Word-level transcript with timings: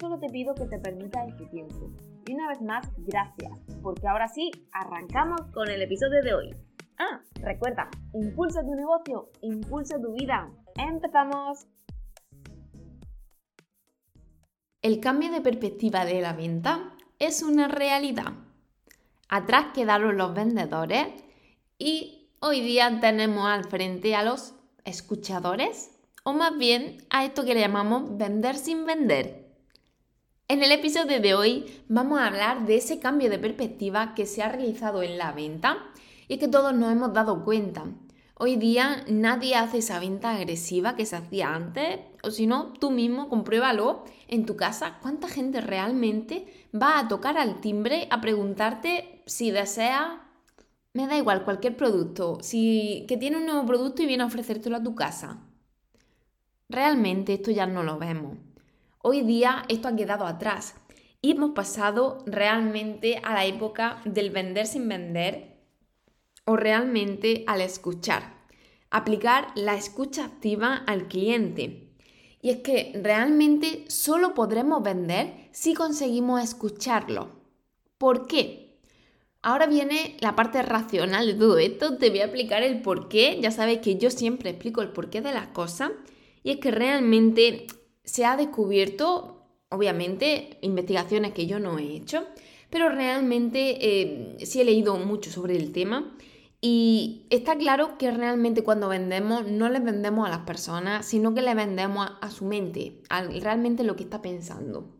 solo 0.00 0.18
te 0.18 0.28
pido 0.28 0.54
que 0.54 0.66
te 0.66 0.78
permitas 0.78 1.28
este 1.28 1.46
tiempo. 1.46 1.92
Y 2.26 2.32
una 2.32 2.48
vez 2.48 2.62
más, 2.62 2.88
gracias, 2.96 3.52
porque 3.82 4.08
ahora 4.08 4.28
sí, 4.28 4.50
arrancamos 4.72 5.42
con 5.52 5.68
el 5.68 5.82
episodio 5.82 6.22
de 6.22 6.34
hoy. 6.34 6.56
Ah, 6.98 7.20
recuerda, 7.34 7.88
impulsa 8.14 8.62
tu 8.62 8.74
negocio, 8.74 9.30
impulsa 9.42 10.00
tu 10.00 10.12
vida. 10.14 10.50
¡Empezamos! 10.76 11.66
El 14.82 15.00
cambio 15.00 15.30
de 15.30 15.42
perspectiva 15.42 16.06
de 16.06 16.22
la 16.22 16.32
venta 16.32 16.96
es 17.18 17.42
una 17.42 17.68
realidad. 17.68 18.32
Atrás 19.28 19.66
quedaron 19.74 20.16
los 20.16 20.34
vendedores 20.34 21.08
y 21.78 22.30
hoy 22.40 22.62
día 22.62 22.98
tenemos 23.00 23.46
al 23.46 23.64
frente 23.64 24.14
a 24.16 24.22
los 24.24 24.54
escuchadores 24.84 26.00
o 26.24 26.32
más 26.32 26.56
bien 26.56 27.04
a 27.10 27.24
esto 27.24 27.44
que 27.44 27.54
le 27.54 27.60
llamamos 27.60 28.16
vender 28.16 28.56
sin 28.56 28.86
vender. 28.86 29.49
En 30.50 30.64
el 30.64 30.72
episodio 30.72 31.20
de 31.20 31.32
hoy 31.32 31.64
vamos 31.86 32.18
a 32.18 32.26
hablar 32.26 32.66
de 32.66 32.74
ese 32.74 32.98
cambio 32.98 33.30
de 33.30 33.38
perspectiva 33.38 34.16
que 34.16 34.26
se 34.26 34.42
ha 34.42 34.48
realizado 34.48 35.04
en 35.04 35.16
la 35.16 35.30
venta 35.30 35.78
y 36.26 36.38
que 36.38 36.48
todos 36.48 36.74
nos 36.74 36.90
hemos 36.90 37.12
dado 37.12 37.44
cuenta. 37.44 37.84
Hoy 38.34 38.56
día 38.56 39.04
nadie 39.06 39.54
hace 39.54 39.78
esa 39.78 40.00
venta 40.00 40.32
agresiva 40.32 40.96
que 40.96 41.06
se 41.06 41.14
hacía 41.14 41.54
antes, 41.54 42.00
o 42.24 42.32
si 42.32 42.48
no, 42.48 42.72
tú 42.72 42.90
mismo 42.90 43.28
compruébalo 43.28 44.02
en 44.26 44.44
tu 44.44 44.56
casa 44.56 44.98
cuánta 45.00 45.28
gente 45.28 45.60
realmente 45.60 46.46
va 46.74 46.98
a 46.98 47.06
tocar 47.06 47.38
al 47.38 47.60
timbre 47.60 48.08
a 48.10 48.20
preguntarte 48.20 49.22
si 49.26 49.52
desea, 49.52 50.32
me 50.94 51.06
da 51.06 51.16
igual, 51.16 51.44
cualquier 51.44 51.76
producto, 51.76 52.38
si 52.40 53.04
que 53.06 53.16
tiene 53.16 53.36
un 53.36 53.46
nuevo 53.46 53.64
producto 53.66 54.02
y 54.02 54.06
viene 54.06 54.24
a 54.24 54.26
ofrecértelo 54.26 54.78
a 54.78 54.82
tu 54.82 54.96
casa. 54.96 55.38
Realmente 56.68 57.34
esto 57.34 57.52
ya 57.52 57.66
no 57.66 57.84
lo 57.84 58.00
vemos. 58.00 58.49
Hoy 59.02 59.22
día 59.22 59.64
esto 59.68 59.88
ha 59.88 59.96
quedado 59.96 60.26
atrás 60.26 60.74
y 61.22 61.30
hemos 61.30 61.52
pasado 61.52 62.18
realmente 62.26 63.18
a 63.24 63.32
la 63.32 63.46
época 63.46 64.02
del 64.04 64.28
vender 64.28 64.66
sin 64.66 64.86
vender 64.90 65.56
o 66.44 66.56
realmente 66.56 67.44
al 67.46 67.62
escuchar. 67.62 68.34
Aplicar 68.90 69.52
la 69.54 69.74
escucha 69.74 70.26
activa 70.26 70.74
al 70.86 71.08
cliente. 71.08 71.94
Y 72.42 72.50
es 72.50 72.58
que 72.58 72.92
realmente 73.02 73.86
solo 73.88 74.34
podremos 74.34 74.82
vender 74.82 75.48
si 75.50 75.72
conseguimos 75.72 76.42
escucharlo. 76.42 77.30
¿Por 77.96 78.26
qué? 78.26 78.80
Ahora 79.40 79.66
viene 79.66 80.18
la 80.20 80.36
parte 80.36 80.60
racional 80.60 81.26
de 81.26 81.34
todo 81.34 81.56
esto. 81.56 81.96
Te 81.96 82.10
voy 82.10 82.18
a 82.18 82.24
explicar 82.24 82.62
el 82.62 82.82
por 82.82 83.08
qué. 83.08 83.38
Ya 83.40 83.50
sabéis 83.50 83.78
que 83.78 83.96
yo 83.96 84.10
siempre 84.10 84.50
explico 84.50 84.82
el 84.82 84.92
porqué 84.92 85.22
de 85.22 85.32
las 85.32 85.46
cosas. 85.48 85.90
Y 86.42 86.50
es 86.50 86.56
que 86.58 86.70
realmente 86.70 87.66
se 88.04 88.24
ha 88.24 88.36
descubierto, 88.36 89.46
obviamente, 89.68 90.58
investigaciones 90.62 91.32
que 91.32 91.46
yo 91.46 91.58
no 91.58 91.78
he 91.78 91.94
hecho, 91.94 92.26
pero 92.70 92.88
realmente 92.88 93.78
eh, 93.80 94.36
sí 94.44 94.60
he 94.60 94.64
leído 94.64 94.96
mucho 94.96 95.30
sobre 95.30 95.56
el 95.56 95.72
tema 95.72 96.16
y 96.60 97.26
está 97.30 97.56
claro 97.56 97.96
que 97.96 98.10
realmente 98.10 98.62
cuando 98.62 98.88
vendemos 98.88 99.46
no 99.46 99.70
le 99.70 99.80
vendemos 99.80 100.26
a 100.26 100.30
las 100.30 100.40
personas, 100.40 101.06
sino 101.06 101.34
que 101.34 101.40
le 101.40 101.54
vendemos 101.54 102.10
a, 102.20 102.30
su 102.30 102.44
mente, 102.44 103.02
a 103.08 103.22
realmente 103.22 103.82
lo 103.82 103.96
que 103.96 104.02
está 104.02 104.20
pensando. 104.20 104.94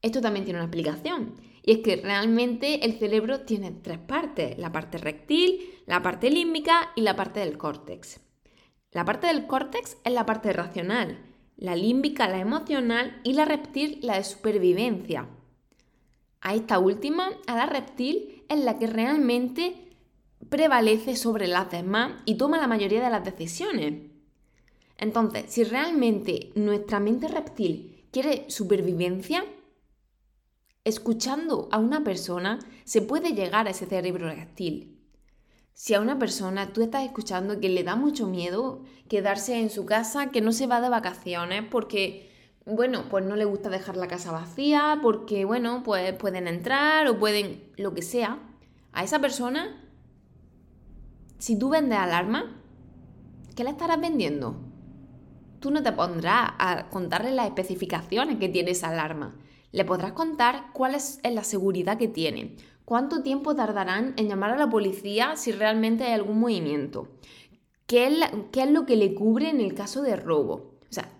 Esto 0.00 0.20
también 0.20 0.44
tiene 0.44 0.60
una 0.60 0.66
explicación. 0.66 1.34
Y 1.64 1.72
es 1.72 1.78
que 1.78 1.96
realmente 1.96 2.84
el 2.84 2.98
cerebro 2.98 3.40
tiene 3.40 3.72
tres 3.72 3.98
partes, 3.98 4.58
la 4.58 4.70
parte 4.70 4.98
rectil, 4.98 5.60
la 5.86 6.02
parte 6.02 6.30
límbica 6.30 6.92
y 6.94 7.02
la 7.02 7.16
parte 7.16 7.40
del 7.40 7.58
córtex. 7.58 8.20
La 8.92 9.04
parte 9.04 9.26
del 9.26 9.46
córtex 9.46 9.96
es 10.04 10.12
la 10.12 10.26
parte 10.26 10.52
racional, 10.52 11.18
la 11.56 11.76
límbica 11.76 12.28
la 12.28 12.40
emocional 12.40 13.20
y 13.24 13.34
la 13.34 13.44
reptil 13.44 13.98
la 14.02 14.16
de 14.16 14.24
supervivencia. 14.24 15.28
A 16.40 16.54
esta 16.54 16.78
última, 16.78 17.30
a 17.46 17.54
la 17.54 17.66
reptil, 17.66 18.44
es 18.48 18.58
la 18.60 18.78
que 18.78 18.86
realmente 18.86 19.96
prevalece 20.48 21.16
sobre 21.16 21.46
las 21.46 21.70
demás 21.70 22.20
y 22.24 22.34
toma 22.34 22.58
la 22.58 22.66
mayoría 22.66 23.02
de 23.02 23.10
las 23.10 23.24
decisiones. 23.24 24.10
Entonces, 24.98 25.44
si 25.48 25.64
realmente 25.64 26.50
nuestra 26.54 27.00
mente 27.00 27.28
reptil 27.28 28.06
quiere 28.10 28.44
supervivencia, 28.48 29.44
escuchando 30.84 31.68
a 31.70 31.78
una 31.78 32.02
persona 32.02 32.58
se 32.84 33.02
puede 33.02 33.32
llegar 33.34 33.66
a 33.66 33.70
ese 33.70 33.86
cerebro 33.86 34.28
reptil. 34.28 35.01
Si 35.74 35.94
a 35.94 36.00
una 36.00 36.18
persona 36.18 36.72
tú 36.72 36.82
estás 36.82 37.04
escuchando 37.04 37.58
que 37.60 37.68
le 37.68 37.82
da 37.82 37.96
mucho 37.96 38.26
miedo 38.26 38.82
quedarse 39.08 39.58
en 39.58 39.70
su 39.70 39.86
casa, 39.86 40.30
que 40.30 40.40
no 40.40 40.52
se 40.52 40.66
va 40.66 40.80
de 40.80 40.88
vacaciones 40.88 41.64
porque, 41.70 42.30
bueno, 42.66 43.06
pues 43.10 43.24
no 43.24 43.36
le 43.36 43.44
gusta 43.44 43.70
dejar 43.70 43.96
la 43.96 44.08
casa 44.08 44.32
vacía, 44.32 44.98
porque, 45.02 45.44
bueno, 45.44 45.82
pues 45.84 46.12
pueden 46.14 46.46
entrar 46.46 47.08
o 47.08 47.18
pueden 47.18 47.72
lo 47.76 47.94
que 47.94 48.02
sea, 48.02 48.38
a 48.92 49.02
esa 49.02 49.18
persona 49.18 49.78
si 51.42 51.58
tú 51.58 51.70
vendes 51.70 51.98
alarma, 51.98 52.62
¿qué 53.56 53.64
le 53.64 53.70
estarás 53.70 54.00
vendiendo? 54.00 54.54
Tú 55.58 55.72
no 55.72 55.82
te 55.82 55.90
pondrás 55.90 56.52
a 56.56 56.88
contarle 56.88 57.32
las 57.32 57.46
especificaciones 57.46 58.38
que 58.38 58.48
tiene 58.48 58.70
esa 58.70 58.90
alarma. 58.90 59.34
Le 59.72 59.84
podrás 59.84 60.12
contar 60.12 60.66
cuál 60.72 60.94
es 60.94 61.20
la 61.24 61.42
seguridad 61.42 61.98
que 61.98 62.06
tiene, 62.06 62.54
cuánto 62.84 63.22
tiempo 63.22 63.54
tardarán 63.54 64.14
en 64.16 64.28
llamar 64.28 64.50
a 64.50 64.56
la 64.56 64.70
policía 64.70 65.36
si 65.36 65.52
realmente 65.52 66.04
hay 66.04 66.12
algún 66.12 66.40
movimiento, 66.40 67.08
qué 67.86 68.06
es, 68.06 68.70
lo 68.70 68.86
que 68.86 68.96
le 68.96 69.14
cubre 69.14 69.50
en 69.50 69.60
el 69.60 69.74
caso 69.74 70.02
de 70.02 70.16
robo. 70.16 70.74
O 70.82 70.92
sea, 70.92 71.10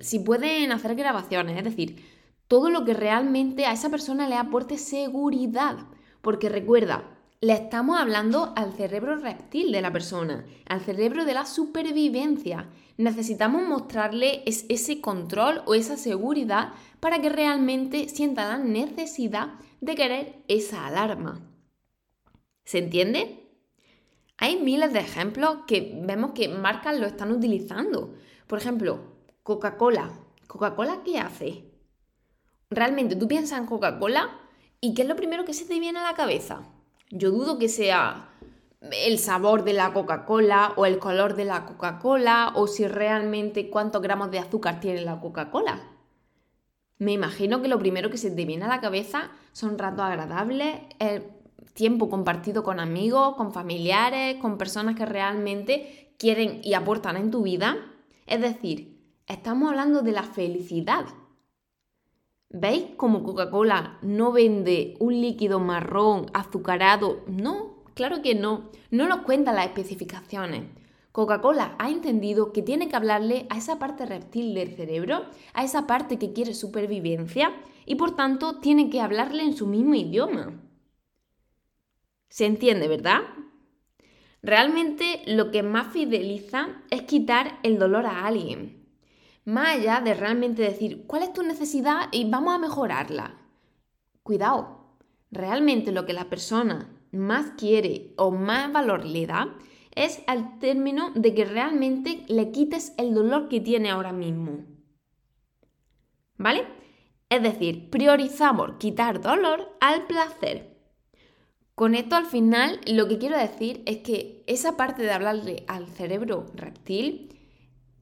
si 0.00 0.18
pueden 0.18 0.72
hacer 0.72 0.94
grabaciones, 0.94 1.56
es 1.58 1.64
decir, 1.64 2.04
todo 2.48 2.70
lo 2.70 2.84
que 2.84 2.94
realmente 2.94 3.66
a 3.66 3.72
esa 3.72 3.90
persona 3.90 4.28
le 4.28 4.36
aporte 4.36 4.78
seguridad. 4.78 5.78
Porque 6.22 6.48
recuerda, 6.48 7.13
le 7.44 7.52
estamos 7.52 8.00
hablando 8.00 8.54
al 8.56 8.72
cerebro 8.72 9.16
reptil 9.16 9.70
de 9.70 9.82
la 9.82 9.92
persona, 9.92 10.46
al 10.66 10.80
cerebro 10.80 11.26
de 11.26 11.34
la 11.34 11.44
supervivencia. 11.44 12.70
Necesitamos 12.96 13.68
mostrarle 13.68 14.42
ese 14.46 15.02
control 15.02 15.60
o 15.66 15.74
esa 15.74 15.98
seguridad 15.98 16.72
para 17.00 17.20
que 17.20 17.28
realmente 17.28 18.08
sienta 18.08 18.48
la 18.48 18.56
necesidad 18.56 19.56
de 19.82 19.94
querer 19.94 20.42
esa 20.48 20.86
alarma. 20.86 21.42
¿Se 22.64 22.78
entiende? 22.78 23.46
Hay 24.38 24.56
miles 24.56 24.94
de 24.94 25.00
ejemplos 25.00 25.58
que 25.66 26.00
vemos 26.02 26.30
que 26.30 26.48
marcas 26.48 26.98
lo 26.98 27.06
están 27.06 27.30
utilizando. 27.30 28.14
Por 28.46 28.58
ejemplo, 28.58 29.18
Coca-Cola. 29.42 30.18
¿Coca-Cola 30.46 31.02
qué 31.04 31.18
hace? 31.18 31.70
Realmente 32.70 33.16
tú 33.16 33.28
piensas 33.28 33.58
en 33.58 33.66
Coca-Cola 33.66 34.40
y 34.80 34.94
¿qué 34.94 35.02
es 35.02 35.08
lo 35.08 35.16
primero 35.16 35.44
que 35.44 35.52
se 35.52 35.66
te 35.66 35.78
viene 35.78 35.98
a 35.98 36.04
la 36.04 36.14
cabeza? 36.14 36.73
Yo 37.16 37.30
dudo 37.30 37.60
que 37.60 37.68
sea 37.68 38.28
el 38.80 39.20
sabor 39.20 39.62
de 39.62 39.72
la 39.72 39.92
Coca-Cola 39.92 40.72
o 40.74 40.84
el 40.84 40.98
color 40.98 41.36
de 41.36 41.44
la 41.44 41.64
Coca-Cola 41.64 42.50
o 42.56 42.66
si 42.66 42.88
realmente 42.88 43.70
cuántos 43.70 44.02
gramos 44.02 44.32
de 44.32 44.40
azúcar 44.40 44.80
tiene 44.80 45.00
la 45.02 45.20
Coca-Cola. 45.20 45.80
Me 46.98 47.12
imagino 47.12 47.62
que 47.62 47.68
lo 47.68 47.78
primero 47.78 48.10
que 48.10 48.18
se 48.18 48.32
te 48.32 48.44
viene 48.44 48.64
a 48.64 48.68
la 48.68 48.80
cabeza 48.80 49.30
son 49.52 49.78
ratos 49.78 50.04
agradables, 50.04 50.80
el 50.98 51.22
tiempo 51.72 52.10
compartido 52.10 52.64
con 52.64 52.80
amigos, 52.80 53.36
con 53.36 53.52
familiares, 53.52 54.38
con 54.40 54.58
personas 54.58 54.96
que 54.96 55.06
realmente 55.06 56.16
quieren 56.18 56.62
y 56.64 56.74
aportan 56.74 57.16
en 57.16 57.30
tu 57.30 57.42
vida. 57.42 57.76
Es 58.26 58.40
decir, 58.40 59.00
estamos 59.28 59.70
hablando 59.70 60.02
de 60.02 60.10
la 60.10 60.24
felicidad, 60.24 61.04
¿Veis 62.56 62.84
cómo 62.96 63.24
Coca-Cola 63.24 63.98
no 64.02 64.30
vende 64.30 64.94
un 65.00 65.20
líquido 65.20 65.58
marrón 65.58 66.26
azucarado? 66.34 67.24
No, 67.26 67.82
claro 67.94 68.22
que 68.22 68.36
no. 68.36 68.70
No 68.92 69.08
nos 69.08 69.22
cuenta 69.22 69.52
las 69.52 69.66
especificaciones. 69.66 70.62
Coca-Cola 71.10 71.74
ha 71.80 71.90
entendido 71.90 72.52
que 72.52 72.62
tiene 72.62 72.88
que 72.88 72.94
hablarle 72.94 73.48
a 73.50 73.58
esa 73.58 73.80
parte 73.80 74.06
reptil 74.06 74.54
del 74.54 74.76
cerebro, 74.76 75.24
a 75.52 75.64
esa 75.64 75.88
parte 75.88 76.16
que 76.16 76.32
quiere 76.32 76.54
supervivencia, 76.54 77.52
y 77.86 77.96
por 77.96 78.14
tanto 78.14 78.60
tiene 78.60 78.88
que 78.88 79.00
hablarle 79.00 79.42
en 79.42 79.56
su 79.56 79.66
mismo 79.66 79.96
idioma. 79.96 80.62
¿Se 82.28 82.46
entiende, 82.46 82.86
verdad? 82.86 83.22
Realmente 84.42 85.22
lo 85.26 85.50
que 85.50 85.64
más 85.64 85.92
fideliza 85.92 86.68
es 86.90 87.02
quitar 87.02 87.58
el 87.64 87.80
dolor 87.80 88.06
a 88.06 88.26
alguien. 88.26 88.83
Más 89.44 89.76
allá 89.76 90.00
de 90.00 90.14
realmente 90.14 90.62
decir 90.62 91.06
cuál 91.06 91.22
es 91.22 91.32
tu 91.32 91.42
necesidad 91.42 92.08
y 92.12 92.28
vamos 92.30 92.54
a 92.54 92.58
mejorarla. 92.58 93.34
Cuidado, 94.22 94.96
realmente 95.30 95.92
lo 95.92 96.06
que 96.06 96.14
la 96.14 96.30
persona 96.30 96.88
más 97.12 97.52
quiere 97.58 98.14
o 98.16 98.30
más 98.30 98.72
valor 98.72 99.04
le 99.04 99.26
da 99.26 99.54
es 99.94 100.22
al 100.26 100.58
término 100.58 101.10
de 101.14 101.34
que 101.34 101.44
realmente 101.44 102.24
le 102.28 102.50
quites 102.50 102.94
el 102.96 103.14
dolor 103.14 103.48
que 103.48 103.60
tiene 103.60 103.90
ahora 103.90 104.12
mismo. 104.12 104.64
¿Vale? 106.36 106.66
Es 107.28 107.42
decir, 107.42 107.90
priorizamos 107.90 108.72
quitar 108.78 109.20
dolor 109.20 109.76
al 109.80 110.06
placer. 110.06 110.74
Con 111.74 111.94
esto 111.94 112.16
al 112.16 112.26
final 112.26 112.80
lo 112.86 113.08
que 113.08 113.18
quiero 113.18 113.36
decir 113.36 113.82
es 113.86 113.98
que 113.98 114.44
esa 114.46 114.76
parte 114.76 115.02
de 115.02 115.12
hablarle 115.12 115.64
al 115.66 115.88
cerebro 115.88 116.46
reptil, 116.54 117.34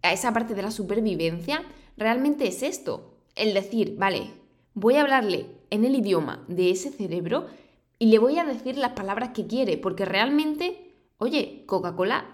a 0.02 0.12
esa 0.12 0.32
parte 0.32 0.54
de 0.54 0.62
la 0.62 0.70
supervivencia, 0.70 1.62
realmente 1.96 2.46
es 2.46 2.62
esto. 2.62 3.14
El 3.34 3.54
decir, 3.54 3.96
vale, 3.96 4.31
voy 4.75 4.96
a 4.96 5.02
hablarle 5.02 5.46
en 5.70 5.84
el 5.84 5.94
idioma 5.94 6.44
de 6.49 6.70
ese 6.70 6.90
cerebro 6.90 7.46
y 7.99 8.06
le 8.06 8.19
voy 8.19 8.38
a 8.38 8.44
decir 8.44 8.76
las 8.76 8.93
palabras 8.93 9.31
que 9.31 9.46
quiere, 9.46 9.78
porque 9.78 10.04
realmente, 10.04 10.93
oye, 11.19 11.64
Coca-Cola 11.66 12.26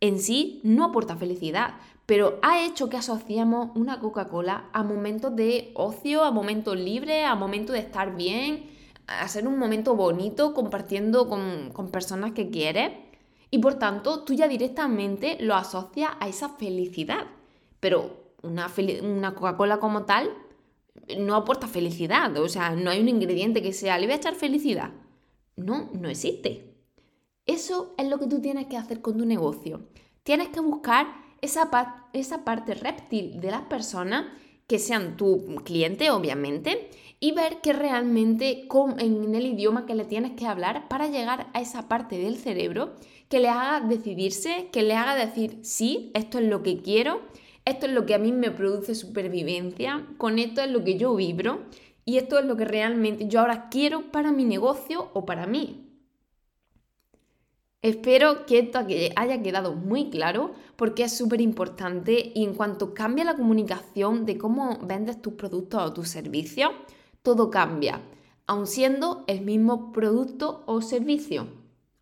en 0.00 0.20
sí 0.20 0.60
no 0.62 0.84
aporta 0.84 1.16
felicidad, 1.16 1.74
pero 2.06 2.38
ha 2.42 2.64
hecho 2.64 2.88
que 2.88 2.96
asociemos 2.96 3.70
una 3.74 3.98
Coca-Cola 3.98 4.70
a 4.72 4.82
momentos 4.84 5.34
de 5.34 5.72
ocio, 5.74 6.22
a 6.22 6.30
momentos 6.30 6.76
libres, 6.76 7.24
a 7.26 7.34
momentos 7.34 7.74
de 7.74 7.80
estar 7.80 8.14
bien, 8.14 8.70
a 9.06 9.26
ser 9.28 9.46
un 9.46 9.58
momento 9.58 9.96
bonito 9.96 10.54
compartiendo 10.54 11.28
con, 11.28 11.72
personas 11.90 12.32
que 12.32 12.50
quieres. 12.50 12.92
Y 13.56 13.58
por 13.58 13.76
tanto, 13.76 14.22
tú 14.22 14.34
ya 14.34 14.48
directamente 14.48 15.38
lo 15.40 15.54
asocias 15.54 16.10
a 16.20 16.28
esa 16.28 16.50
felicidad. 16.50 17.26
Pero 17.80 18.34
una, 18.42 18.70
una 19.02 19.34
Coca-Cola 19.34 19.78
como 19.78 20.04
tal 20.04 20.30
no 21.16 21.34
aporta 21.34 21.66
felicidad. 21.66 22.36
O 22.36 22.50
sea, 22.50 22.72
no 22.72 22.90
hay 22.90 23.00
un 23.00 23.08
ingrediente 23.08 23.62
que 23.62 23.72
sea, 23.72 23.96
le 23.96 24.04
voy 24.04 24.12
a 24.12 24.16
echar 24.16 24.34
felicidad. 24.34 24.90
No, 25.56 25.88
no 25.94 26.10
existe. 26.10 26.74
Eso 27.46 27.94
es 27.96 28.06
lo 28.10 28.18
que 28.18 28.26
tú 28.26 28.42
tienes 28.42 28.66
que 28.66 28.76
hacer 28.76 29.00
con 29.00 29.16
tu 29.16 29.24
negocio. 29.24 29.88
Tienes 30.22 30.48
que 30.48 30.60
buscar 30.60 31.06
esa, 31.40 31.70
esa 32.12 32.44
parte 32.44 32.74
reptil 32.74 33.40
de 33.40 33.52
las 33.52 33.62
personas 33.62 34.26
que 34.66 34.78
sean 34.78 35.16
tu 35.16 35.44
cliente, 35.64 36.10
obviamente, 36.10 36.90
y 37.20 37.32
ver 37.32 37.60
que 37.60 37.72
realmente 37.72 38.68
en 38.98 39.34
el 39.34 39.46
idioma 39.46 39.86
que 39.86 39.94
le 39.94 40.04
tienes 40.04 40.32
que 40.32 40.46
hablar 40.46 40.88
para 40.88 41.08
llegar 41.08 41.48
a 41.54 41.60
esa 41.60 41.88
parte 41.88 42.18
del 42.18 42.36
cerebro 42.36 42.94
que 43.28 43.40
le 43.40 43.48
haga 43.48 43.80
decidirse, 43.86 44.68
que 44.72 44.82
le 44.82 44.94
haga 44.94 45.14
decir, 45.14 45.58
sí, 45.62 46.10
esto 46.14 46.38
es 46.38 46.44
lo 46.46 46.62
que 46.62 46.82
quiero, 46.82 47.22
esto 47.64 47.86
es 47.86 47.92
lo 47.92 48.06
que 48.06 48.14
a 48.14 48.18
mí 48.18 48.32
me 48.32 48.50
produce 48.50 48.94
supervivencia, 48.94 50.06
con 50.18 50.38
esto 50.38 50.60
es 50.60 50.70
lo 50.70 50.84
que 50.84 50.96
yo 50.96 51.14
vibro 51.14 51.60
y 52.04 52.18
esto 52.18 52.38
es 52.38 52.44
lo 52.44 52.56
que 52.56 52.64
realmente 52.64 53.26
yo 53.28 53.40
ahora 53.40 53.68
quiero 53.70 54.12
para 54.12 54.30
mi 54.30 54.44
negocio 54.44 55.10
o 55.14 55.26
para 55.26 55.46
mí. 55.46 55.85
Espero 57.82 58.46
que 58.46 58.58
esto 58.58 58.80
haya 59.16 59.42
quedado 59.42 59.74
muy 59.74 60.10
claro 60.10 60.52
porque 60.76 61.04
es 61.04 61.16
súper 61.16 61.40
importante 61.40 62.32
y 62.34 62.44
en 62.44 62.54
cuanto 62.54 62.94
cambia 62.94 63.24
la 63.24 63.36
comunicación 63.36 64.26
de 64.26 64.38
cómo 64.38 64.78
vendes 64.82 65.22
tus 65.22 65.34
productos 65.34 65.82
o 65.82 65.92
tus 65.92 66.08
servicios, 66.08 66.70
todo 67.22 67.50
cambia, 67.50 68.00
aun 68.46 68.66
siendo 68.66 69.24
el 69.26 69.42
mismo 69.42 69.92
producto 69.92 70.64
o 70.66 70.80
servicio. 70.80 71.48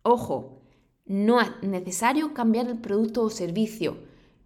Ojo, 0.01 0.61
no 1.05 1.41
es 1.41 1.51
necesario 1.61 2.33
cambiar 2.33 2.67
el 2.67 2.79
producto 2.79 3.21
o 3.21 3.29
servicio. 3.29 3.97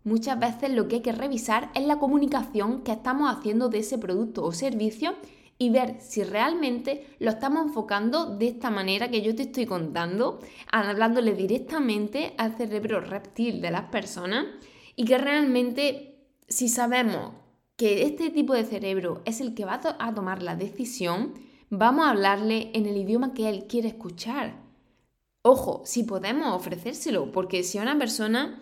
Muchas 0.04 0.40
veces 0.40 0.72
lo 0.72 0.88
que 0.88 0.96
hay 0.96 1.02
que 1.02 1.12
revisar 1.12 1.72
es 1.76 1.86
la 1.86 2.00
comunicación 2.00 2.82
que 2.82 2.92
estamos 2.92 3.30
haciendo 3.30 3.70
de 3.70 3.80
ese 3.80 3.98
producto 3.98 4.44
o 4.44 4.52
servicio 4.52 5.14
y 5.62 5.70
ver 5.70 5.98
si 6.00 6.24
realmente 6.24 7.06
lo 7.20 7.32
estamos 7.32 7.68
enfocando 7.68 8.38
de 8.38 8.48
esta 8.48 8.72
manera 8.72 9.12
que 9.12 9.22
yo 9.22 9.36
te 9.36 9.44
estoy 9.44 9.66
contando, 9.66 10.40
hablándole 10.72 11.34
directamente 11.34 12.34
al 12.38 12.56
cerebro 12.56 13.02
reptil 13.02 13.62
de 13.62 13.70
las 13.70 13.90
personas 13.90 14.46
y 14.96 15.04
que 15.04 15.18
realmente 15.18 16.16
si 16.48 16.70
sabemos 16.70 17.34
que 17.76 18.04
este 18.04 18.30
tipo 18.30 18.54
de 18.54 18.64
cerebro 18.64 19.22
es 19.26 19.42
el 19.42 19.54
que 19.54 19.66
va 19.66 19.82
a 20.00 20.14
tomar 20.14 20.42
la 20.42 20.56
decisión, 20.56 21.34
vamos 21.70 22.08
a 22.08 22.12
hablarle 22.12 22.72
en 22.74 22.86
el 22.86 22.96
idioma 22.96 23.34
que 23.34 23.50
él 23.50 23.66
quiere 23.68 23.90
escuchar. 23.90 24.56
Ojo, 25.42 25.82
si 25.86 26.04
podemos 26.04 26.56
ofrecérselo, 26.56 27.34
porque 27.34 27.64
si 27.64 27.80
una 27.80 27.98
persona 27.98 28.62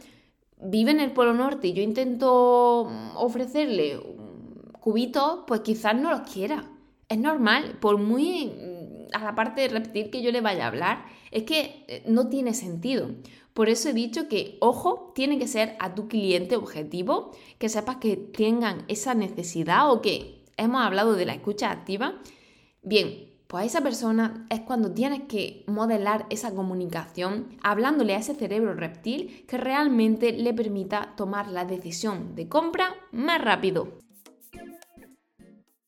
vive 0.59 0.91
en 0.91 0.99
el 0.99 1.11
Polo 1.11 1.35
Norte 1.35 1.67
y 1.67 1.73
yo 1.73 1.83
intento 1.83 2.89
ofrecerle 3.15 3.99
cubitos, 4.79 5.41
pues 5.45 5.61
quizás 5.61 5.95
no 5.95 6.09
los 6.09 6.21
quiera 6.21 6.71
es 7.09 7.17
normal, 7.17 7.77
por 7.79 7.97
muy 7.97 8.47
mm, 8.47 9.15
a 9.15 9.23
la 9.23 9.35
parte 9.35 9.61
de 9.61 9.69
reptil 9.69 10.09
que 10.09 10.21
yo 10.21 10.31
le 10.31 10.41
vaya 10.41 10.65
a 10.65 10.67
hablar, 10.67 11.05
es 11.31 11.43
que 11.43 11.85
eh, 11.87 12.03
no 12.07 12.27
tiene 12.27 12.53
sentido. 12.53 13.09
Por 13.53 13.69
eso 13.69 13.89
he 13.89 13.93
dicho 13.93 14.27
que, 14.27 14.57
ojo, 14.59 15.11
tiene 15.15 15.39
que 15.39 15.47
ser 15.47 15.75
a 15.79 15.95
tu 15.95 16.07
cliente 16.07 16.55
objetivo, 16.55 17.31
que 17.57 17.69
sepas 17.69 17.97
que 17.97 18.15
tengan 18.15 18.85
esa 18.87 19.15
necesidad 19.15 19.91
o 19.91 20.01
que 20.01 20.43
hemos 20.57 20.81
hablado 20.81 21.13
de 21.13 21.25
la 21.25 21.33
escucha 21.33 21.71
activa. 21.71 22.21
Bien, 22.83 23.31
pues 23.47 23.63
a 23.63 23.65
esa 23.65 23.81
persona 23.81 24.45
es 24.49 24.59
cuando 24.59 24.91
tienes 24.91 25.23
que 25.23 25.63
modelar 25.67 26.27
esa 26.29 26.53
comunicación 26.53 27.57
hablándole 27.63 28.13
a 28.13 28.19
ese 28.19 28.35
cerebro 28.35 28.73
reptil 28.73 29.45
que 29.47 29.57
realmente 29.57 30.33
le 30.33 30.53
permita 30.53 31.13
tomar 31.15 31.47
la 31.47 31.65
decisión 31.65 32.35
de 32.35 32.49
compra 32.49 32.93
más 33.11 33.41
rápido. 33.41 33.97